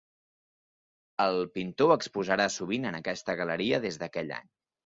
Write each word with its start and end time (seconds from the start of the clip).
El 1.25 1.37
pintor 1.59 1.93
exposarà 1.97 2.49
sovint 2.55 2.89
en 2.93 2.99
aquesta 3.03 3.39
galeria 3.43 3.83
des 3.87 4.05
d'aquell 4.05 4.37
any. 4.43 4.53